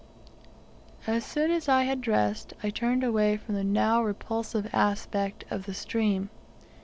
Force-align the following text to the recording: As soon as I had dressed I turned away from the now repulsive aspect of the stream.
As 1.05 1.23
soon 1.23 1.51
as 1.51 1.69
I 1.69 1.83
had 1.83 2.01
dressed 2.01 2.53
I 2.63 2.71
turned 2.71 3.03
away 3.03 3.37
from 3.37 3.53
the 3.53 3.63
now 3.63 4.01
repulsive 4.03 4.67
aspect 4.73 5.45
of 5.51 5.67
the 5.67 5.75
stream. 5.75 6.31